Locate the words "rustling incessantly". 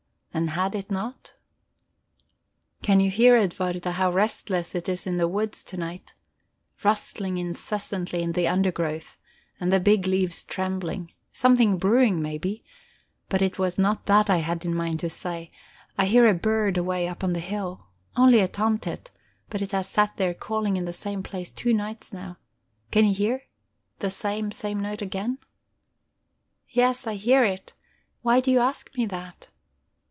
6.85-8.21